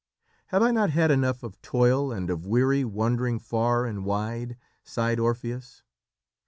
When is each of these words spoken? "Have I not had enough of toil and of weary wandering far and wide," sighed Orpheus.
"Have 0.47 0.63
I 0.63 0.71
not 0.71 0.89
had 0.89 1.11
enough 1.11 1.43
of 1.43 1.61
toil 1.61 2.11
and 2.11 2.31
of 2.31 2.43
weary 2.47 2.83
wandering 2.83 3.37
far 3.37 3.85
and 3.85 4.03
wide," 4.03 4.57
sighed 4.83 5.19
Orpheus. 5.19 5.83